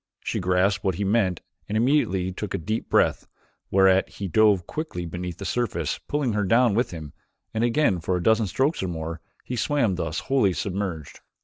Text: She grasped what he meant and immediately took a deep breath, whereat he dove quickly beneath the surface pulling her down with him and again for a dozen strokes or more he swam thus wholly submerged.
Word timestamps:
She 0.23 0.39
grasped 0.39 0.83
what 0.83 0.95
he 0.95 1.03
meant 1.03 1.41
and 1.69 1.77
immediately 1.77 2.31
took 2.31 2.55
a 2.55 2.57
deep 2.57 2.89
breath, 2.89 3.27
whereat 3.69 4.09
he 4.09 4.27
dove 4.27 4.65
quickly 4.65 5.05
beneath 5.05 5.37
the 5.37 5.45
surface 5.45 5.99
pulling 6.07 6.33
her 6.33 6.43
down 6.43 6.73
with 6.73 6.89
him 6.89 7.13
and 7.53 7.63
again 7.63 7.99
for 7.99 8.17
a 8.17 8.23
dozen 8.23 8.47
strokes 8.47 8.81
or 8.81 8.87
more 8.87 9.21
he 9.43 9.55
swam 9.55 9.93
thus 9.97 10.21
wholly 10.21 10.53
submerged. 10.53 11.19